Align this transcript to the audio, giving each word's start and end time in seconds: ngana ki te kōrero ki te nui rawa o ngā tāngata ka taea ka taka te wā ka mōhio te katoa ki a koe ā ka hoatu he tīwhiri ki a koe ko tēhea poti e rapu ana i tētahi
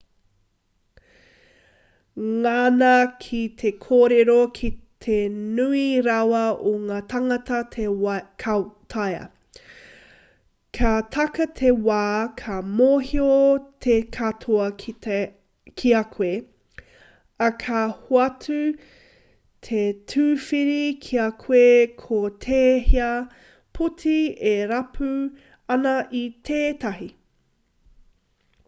ngana 2.39 2.93
ki 3.23 3.39
te 3.61 3.71
kōrero 3.81 4.37
ki 4.59 4.69
te 5.05 5.17
nui 5.57 5.81
rawa 6.07 6.39
o 6.69 6.71
ngā 6.85 6.97
tāngata 7.11 7.59
ka 8.45 8.55
taea 8.93 9.27
ka 10.81 10.87
taka 11.17 11.45
te 11.61 11.73
wā 11.89 12.01
ka 12.41 12.55
mōhio 12.79 13.29
te 13.87 13.97
katoa 14.17 14.71
ki 14.85 15.93
a 15.99 16.03
koe 16.15 16.33
ā 17.49 17.53
ka 17.65 17.85
hoatu 17.99 18.59
he 19.69 19.83
tīwhiri 20.15 20.81
ki 21.07 21.23
a 21.27 21.27
koe 21.45 21.65
ko 22.05 22.23
tēhea 22.47 23.13
poti 23.81 24.19
e 24.55 24.59
rapu 24.73 25.13
ana 25.77 25.95
i 26.25 26.27
tētahi 26.51 27.09